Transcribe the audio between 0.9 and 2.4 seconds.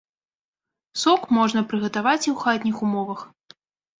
Сок можна прыгатаваць і